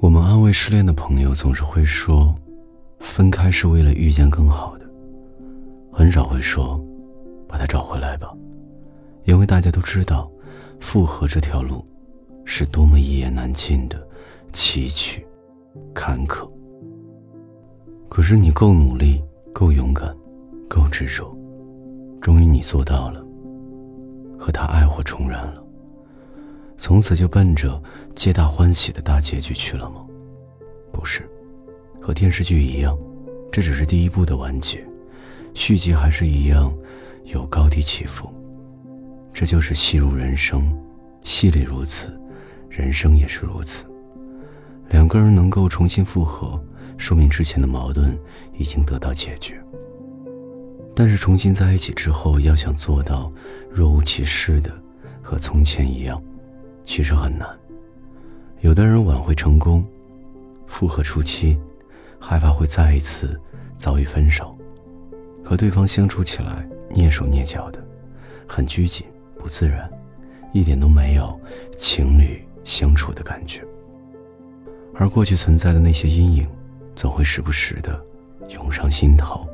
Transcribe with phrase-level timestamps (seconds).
[0.00, 2.34] 我们安慰失恋的朋友，总是会说，
[2.98, 4.84] 分开是为了遇见更好的，
[5.92, 6.84] 很少会说，
[7.46, 8.34] 把他找回来吧，
[9.22, 10.28] 因为大家都知道，
[10.80, 11.84] 复合这条路，
[12.44, 14.04] 是多么一言难尽的
[14.52, 15.22] 崎岖、
[15.94, 16.50] 坎坷。
[18.08, 19.22] 可是你够努力，
[19.52, 20.12] 够勇敢，
[20.68, 21.32] 够执着，
[22.20, 23.24] 终于你做到了，
[24.40, 25.62] 和他爱火重燃了。
[26.78, 27.80] 从此就奔着
[28.16, 30.06] 皆大欢喜的大结局去了吗？
[30.90, 31.28] 不是，
[32.00, 32.98] 和电视剧一样，
[33.52, 34.82] 这只是第一部的完结，
[35.52, 36.74] 续集还是一样
[37.24, 38.32] 有高低起伏。
[39.32, 40.74] 这就是戏如人生，
[41.22, 42.08] 戏里如此，
[42.70, 43.84] 人生也是如此。
[44.88, 46.58] 两个人能够重新复合，
[46.96, 48.18] 说明之前的矛盾
[48.58, 49.62] 已经得到解决。
[51.02, 53.32] 但是重新在一起之后，要想做到
[53.70, 54.70] 若无其事的
[55.22, 56.22] 和从前一样。
[56.84, 57.48] 其实很难。
[58.60, 59.82] 有的人挽回成功，
[60.66, 61.58] 复合初期，
[62.20, 63.40] 害怕会再一次
[63.78, 64.54] 遭遇分手，
[65.42, 67.82] 和对方相处起来蹑手蹑脚的，
[68.46, 69.06] 很拘谨
[69.38, 69.90] 不自然，
[70.52, 71.40] 一点都没有
[71.78, 73.64] 情侣相处的感觉。
[74.94, 76.46] 而过去存在的那些阴影，
[76.94, 77.98] 总会时不时的
[78.50, 79.48] 涌上心头，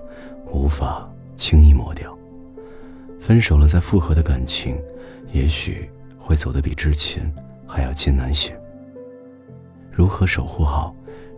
[0.50, 2.16] 无法轻易抹掉。
[3.20, 4.76] 分手了再复合的感情，
[5.32, 5.88] 也许。
[6.26, 7.32] 会走得比之前
[7.68, 8.60] 还要艰难些。
[9.92, 10.92] 如何守护好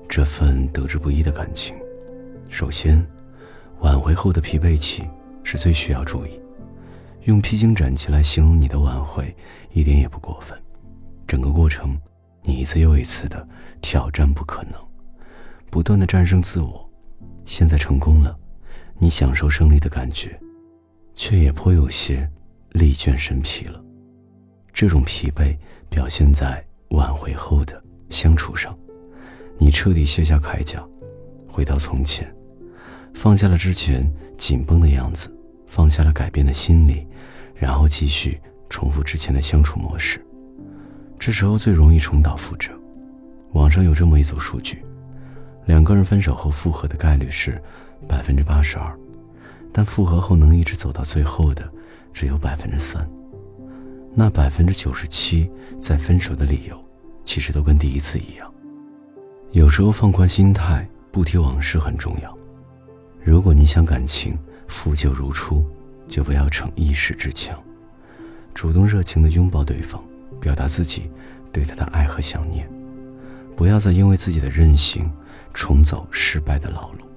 [0.09, 1.77] 这份得之不易的感情？
[2.49, 3.07] 首先，
[3.81, 5.07] 挽回后的疲惫期
[5.45, 6.41] 是最需要注意。
[7.25, 9.37] 用披荆斩棘来形容你的挽回，
[9.73, 10.59] 一点也不过分。
[11.27, 11.95] 整个过程，
[12.43, 13.47] 你一次又一次的
[13.83, 14.73] 挑战不可能，
[15.71, 16.89] 不断的战胜自我。
[17.45, 18.35] 现在成功了，
[18.99, 20.39] 你享受胜利的感觉，
[21.15, 22.29] 却也颇有些
[22.71, 23.83] 力倦身疲了。
[24.73, 25.57] 这种疲惫
[25.89, 28.77] 表现在挽回后的相处上，
[29.57, 30.85] 你彻底卸下铠甲，
[31.49, 32.33] 回到从前，
[33.15, 35.29] 放下了之前紧绷的样子，
[35.67, 37.07] 放下了改变的心理，
[37.55, 40.25] 然后继续重复之前的相处模式。
[41.19, 42.73] 这时候最容易重蹈覆辙。
[43.53, 44.85] 网上有这么一组数据：
[45.67, 47.61] 两个人分手后复合的概率是
[48.07, 48.97] 百分之八十二，
[49.73, 51.69] 但复合后能一直走到最后的
[52.13, 53.09] 只有百分之三。
[54.15, 55.51] 那百分之九十七
[55.81, 56.79] 在分手的理由，
[57.25, 58.53] 其实都跟第一次一样。
[59.53, 62.37] 有时候放宽心态，不提往事很重要。
[63.23, 65.65] 如果你想感情复旧如初，
[66.07, 67.59] 就不要逞一时之强，
[68.55, 70.03] 主动热情的拥抱对方，
[70.41, 71.11] 表达自己
[71.53, 72.69] 对他的爱和想念。
[73.57, 75.11] 不要再因为自己的任性，
[75.53, 77.08] 重走失败的老路。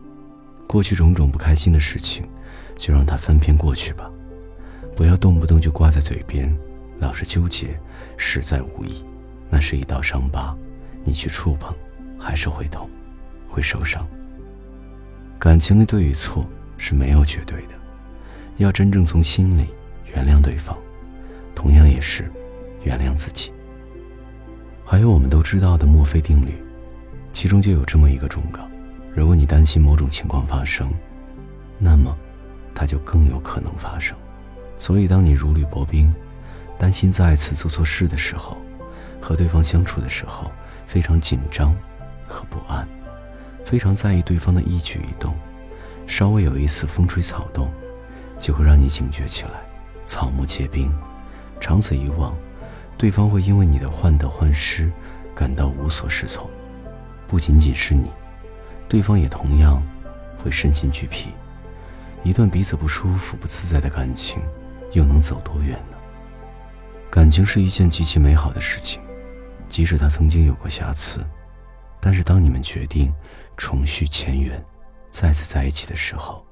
[0.72, 2.24] 过去种种不开心的事情，
[2.78, 4.10] 就让它翻篇过去吧。
[4.96, 6.50] 不要动不动就挂在嘴边。
[7.00, 7.78] 老是纠结，
[8.16, 9.04] 实在无益。
[9.50, 10.56] 那是一道伤疤，
[11.04, 11.76] 你去触碰，
[12.18, 12.90] 还是会痛，
[13.50, 14.08] 会受伤。
[15.38, 17.74] 感情的对与错是没有绝对的，
[18.56, 19.66] 要真正从心里
[20.16, 20.78] 原谅对方，
[21.54, 22.32] 同样也是
[22.86, 23.52] 原谅自己。
[24.86, 26.54] 还有我们都知道的墨菲定律，
[27.34, 28.66] 其中就有这么一个忠告：
[29.14, 30.92] 如果你担心某种情况发生，
[31.78, 32.16] 那么
[32.74, 34.18] 它就更有可能发生。
[34.78, 36.14] 所以，当你如履薄冰。
[36.80, 38.58] 担心再次做错事的时候，
[39.22, 40.52] 和对方相处的时候
[40.88, 41.76] 非常紧张
[42.28, 42.88] 和不安，
[43.64, 45.36] 非常在意对方的一举一动，
[46.08, 47.72] 稍微有一丝风吹草动，
[48.40, 49.62] 就会让你警觉起来，
[50.04, 50.92] 草木皆兵。
[51.60, 52.36] 长此以往，
[52.98, 54.92] 对方会因为你的患得患失
[55.36, 56.50] 感到无所适从，
[57.28, 58.10] 不仅仅是你，
[58.92, 59.82] 对方也同样
[60.38, 61.30] 会身心俱疲。
[62.26, 64.42] 一段彼此不舒服、不自在的感情，
[64.92, 65.98] 又能走多远呢？
[67.10, 69.02] 感情是一件极其美好的事情，
[69.70, 71.22] 即使它曾经有过瑕疵，
[72.02, 73.14] 但是当你们决定
[73.56, 74.62] 重续前缘，
[75.10, 76.46] 再次在一起的时候，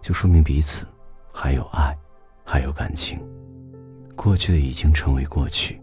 [0.00, 0.86] 就说明彼此
[1.34, 1.94] 还有爱，
[2.46, 3.20] 还有感情。
[4.16, 5.82] 过去的已经成为过去，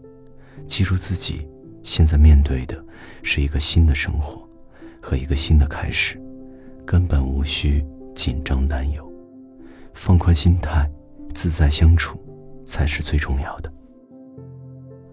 [0.66, 1.48] 记住自己
[1.84, 2.84] 现在面对的
[3.22, 4.42] 是一个新的生活
[5.02, 6.18] 和一个新的开始，
[6.86, 7.84] 根本无需
[8.14, 9.04] 紧张担忧，
[9.92, 10.88] 放宽心态，
[11.34, 12.16] 自在相处
[12.64, 13.70] 才是最重要的。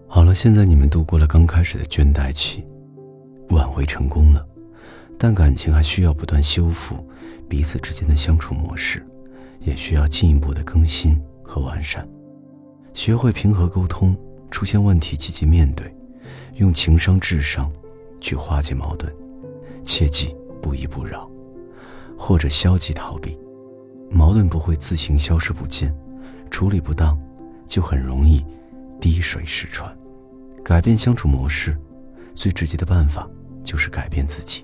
[0.06, 2.64] 好了，现在你们度过了刚开始的倦怠期，
[3.50, 4.46] 挽回成功了，
[5.18, 6.96] 但感情还需要不断修复
[7.48, 9.04] 彼此之间的相处模式，
[9.60, 12.08] 也需要进一步的更新和完善。
[12.94, 14.16] 学会平和沟通，
[14.50, 15.92] 出现问题积极面对，
[16.56, 17.70] 用情商智商
[18.20, 19.12] 去化解矛盾，
[19.82, 21.30] 切记不依不饶，
[22.16, 23.38] 或者消极逃避，
[24.10, 25.94] 矛盾不会自行消失不见，
[26.50, 27.18] 处理不当，
[27.66, 28.44] 就很容易。
[29.00, 29.90] 滴水石穿。
[30.62, 31.74] 改变相处模式，
[32.34, 33.26] 最直接的办法
[33.64, 34.62] 就是改变自己。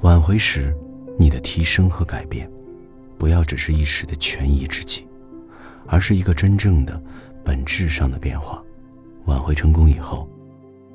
[0.00, 0.74] 挽回时，
[1.18, 2.50] 你的提升和改变，
[3.18, 5.06] 不要只是一时的权宜之计，
[5.86, 6.98] 而是一个真正的
[7.44, 8.64] 本质上的变化。
[9.26, 10.26] 挽回成功以后，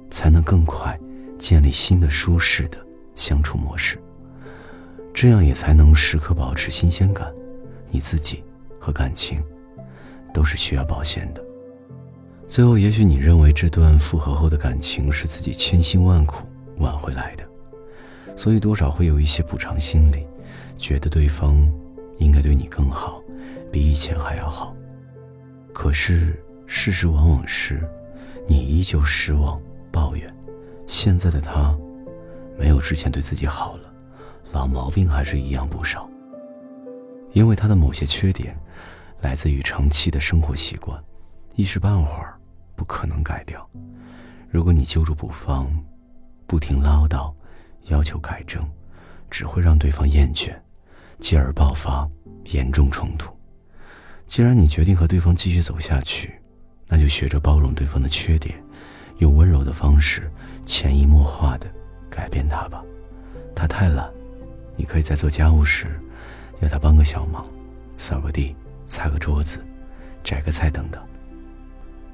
[0.09, 1.00] 才能更快
[1.38, 2.77] 建立新的舒适的
[3.17, 3.99] 相处模式，
[5.13, 7.33] 这样也才能时刻保持新鲜感。
[7.91, 8.43] 你自己
[8.79, 9.43] 和感情
[10.33, 11.43] 都是需要保鲜的。
[12.47, 16.47] 最后，也许你认为这段复合后的感情是自己千辛万苦
[16.77, 17.43] 挽回来的，
[18.35, 20.25] 所以多少会有一些补偿心理，
[20.77, 21.69] 觉得对方
[22.19, 23.21] 应该对你更好，
[23.71, 24.75] 比以前还要好。
[25.73, 27.81] 可是事实往往是，
[28.47, 29.59] 你依旧失望、
[29.91, 30.33] 抱怨，
[30.85, 31.77] 现在的他
[32.57, 33.94] 没有之前对自己好了，
[34.51, 36.09] 老毛病还是一样不少。
[37.33, 38.57] 因为他的某些缺点，
[39.21, 41.01] 来自于长期的生活习惯，
[41.56, 42.33] 一时半会儿。
[42.77, 43.68] 不可能改掉。
[44.51, 45.68] 如果你揪住不放，
[46.45, 47.33] 不停唠叨，
[47.86, 48.63] 要求改正，
[49.31, 50.56] 只会让对方厌倦，
[51.18, 52.07] 继而爆发
[52.51, 53.36] 严重冲突。
[54.27, 56.39] 既然你决定和对方继续走下去，
[56.88, 58.63] 那就学着包容对方的缺点，
[59.18, 60.31] 用温柔的方式
[60.63, 61.65] 潜移默化的
[62.09, 62.83] 改变他吧。
[63.56, 64.09] 他太懒，
[64.75, 65.88] 你可以在做家务时
[66.62, 67.45] 要他帮个小忙，
[67.98, 68.56] 扫个地、
[68.86, 69.63] 擦个桌子、
[70.24, 71.01] 摘个菜等等。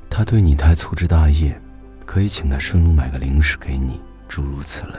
[0.10, 1.60] 他对你太粗枝大叶，
[2.06, 4.95] 可以请他顺路买个零食给你，诸如此类。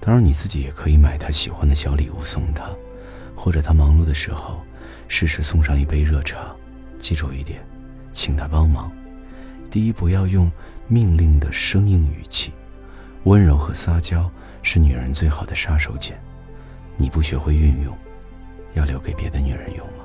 [0.00, 2.70] 当然，你自己也可以买他喜欢的小礼物送他，
[3.36, 4.62] 或者他忙碌的时候，
[5.08, 6.54] 适时送上一杯热茶。
[6.98, 7.60] 记住一点，
[8.10, 8.90] 请他帮忙。
[9.70, 10.50] 第一，不要用
[10.86, 12.52] 命令的生硬语气，
[13.24, 14.30] 温柔和撒娇
[14.62, 16.14] 是女人最好的杀手锏。
[16.96, 17.96] 你不学会运用，
[18.74, 20.04] 要留给别的女人用吗？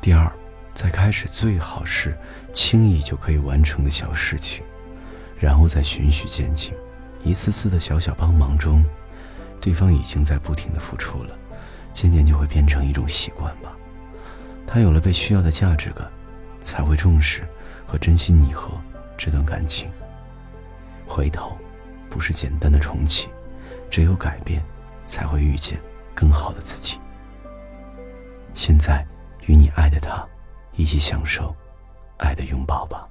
[0.00, 0.30] 第二。
[0.74, 2.18] 在开始最好是
[2.52, 4.64] 轻易就可以完成的小事情，
[5.38, 6.74] 然后再循序渐进，
[7.22, 8.84] 一次次的小小帮忙中，
[9.60, 11.38] 对方已经在不停的付出了，
[11.92, 13.72] 渐渐就会变成一种习惯吧。
[14.66, 16.10] 他有了被需要的价值感，
[16.60, 17.46] 才会重视
[17.86, 18.72] 和珍惜你和
[19.16, 19.88] 这段感情。
[21.06, 21.56] 回头，
[22.10, 23.28] 不是简单的重启，
[23.90, 24.62] 只有改变，
[25.06, 25.80] 才会遇见
[26.14, 26.98] 更好的自己。
[28.52, 29.06] 现在，
[29.46, 30.26] 与你爱的他。
[30.76, 31.54] 一起享受
[32.18, 33.08] 爱的拥抱吧。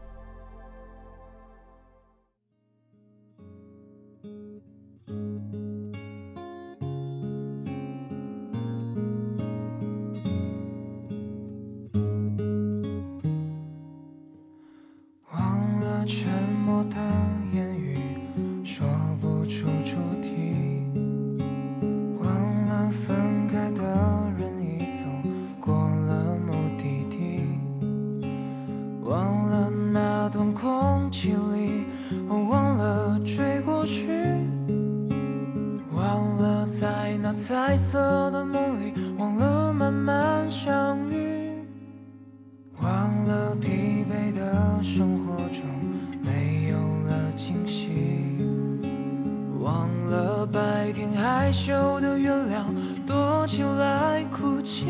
[51.53, 52.65] 羞的月亮
[53.05, 54.87] 躲起来哭泣。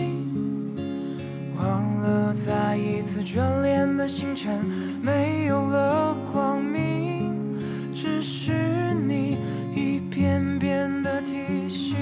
[1.58, 4.66] 忘了再一次眷恋的星辰，
[5.02, 7.34] 没有了光明，
[7.94, 9.38] 只是你
[9.76, 11.98] 一遍遍的提醒。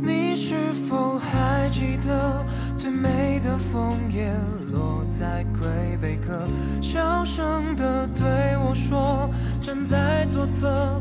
[0.00, 2.44] 你是否还记得
[2.76, 4.32] 最美的枫叶
[4.72, 6.48] 落在魁北克，
[6.80, 9.28] 小声的对我说，
[9.60, 10.91] 站在左侧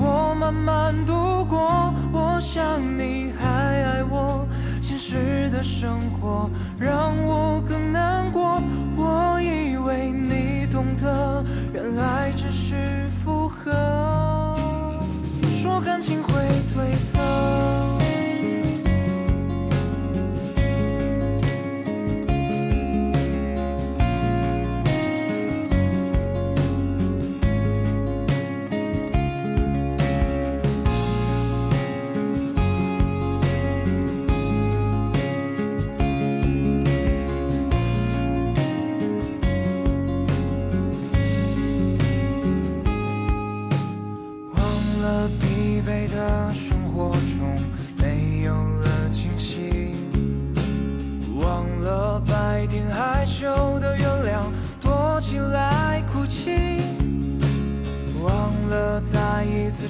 [0.00, 1.92] 我慢慢度过。
[2.12, 4.48] 我想你还爱我。
[4.80, 7.60] 现实的生活让我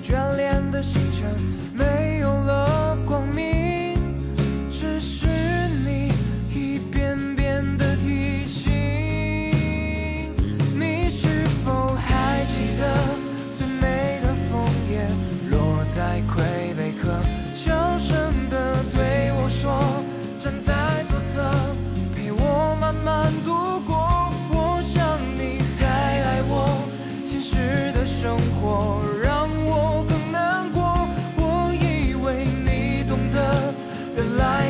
[0.02, 1.70] 眷恋的星辰。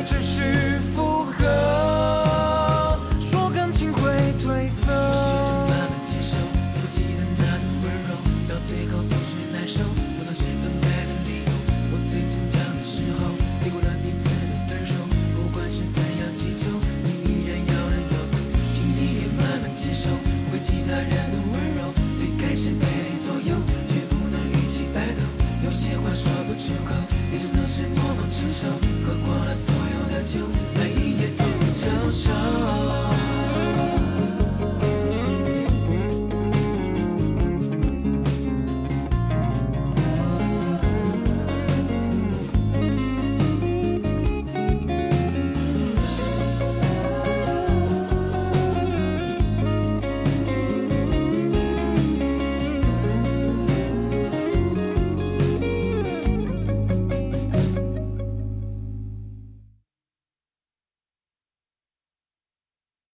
[0.02, 4.00] 只是附和，说感情会
[4.40, 4.90] 褪色。
[4.90, 8.10] 我学着慢慢接受，我不记得那天温柔，
[8.48, 9.80] 到最后都是难受。
[9.84, 11.52] 我能是分开的理由。
[11.92, 13.28] 我最坚强的时候，
[13.60, 14.94] 你提过几次的分手，
[15.36, 16.64] 不管是怎样祈求，
[17.04, 18.40] 你依然摇了摇头。
[18.72, 20.08] 请你也慢慢接受，
[20.52, 21.39] 为其他人的。